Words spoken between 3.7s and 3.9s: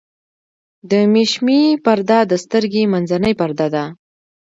ده.